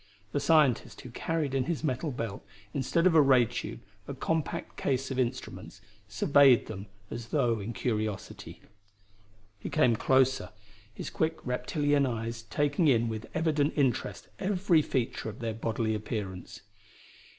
[0.31, 4.75] The scientist, who carried in his metal belt, instead of a ray tube a compact
[4.75, 8.61] case of instruments, surveyed them as though in curiosity.
[9.59, 10.49] He came closer,
[10.91, 16.61] his quick reptilian eyes taking in with evident interest every feature of their bodily appearance.